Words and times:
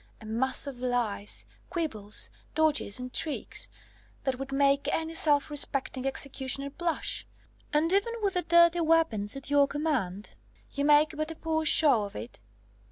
A 0.19 0.25
mass 0.25 0.65
of 0.65 0.81
lies, 0.81 1.45
quibbles, 1.69 2.31
dodges, 2.55 2.99
and 2.99 3.13
tricks, 3.13 3.69
that 4.23 4.39
would 4.39 4.51
make 4.51 4.87
any 4.91 5.13
self 5.13 5.51
respecting 5.51 6.07
executioner 6.07 6.71
blush! 6.71 7.27
And 7.71 7.93
even 7.93 8.15
with 8.23 8.33
the 8.33 8.41
dirty 8.41 8.81
weapons 8.81 9.35
at 9.35 9.51
your 9.51 9.67
command, 9.67 10.31
you 10.73 10.85
make 10.85 11.15
but 11.15 11.29
a 11.29 11.35
poor 11.35 11.65
show 11.65 12.01
of 12.03 12.15
it. 12.15 12.39